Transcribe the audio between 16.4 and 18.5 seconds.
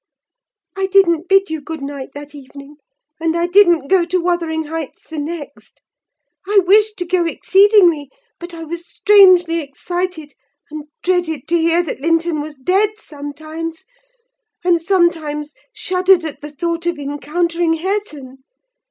the thought of encountering Hareton.